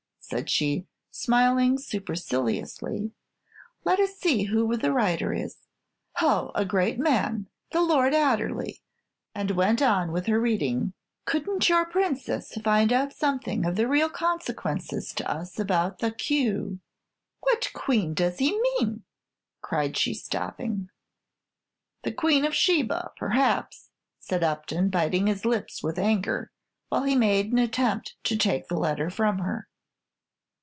[0.23, 3.11] said she, smiling superciliously.
[3.83, 5.57] "Let us see who the writer is.
[6.21, 6.51] Oh!
[6.55, 8.81] a great man, the Lord Adderley,"
[9.35, 10.93] and went on with her reading:]
[11.25, 16.79] couldn't your Princess find out something of real consequence to us about the Q"
[17.41, 19.03] "What queen does he mean?"
[19.61, 20.89] cried she, stopping.
[22.03, 23.89] "The Queen of Sheba, perhaps,"
[24.21, 26.51] said Upton, biting his lips with anger,
[26.87, 29.67] while he made an attempt to take the letter from her.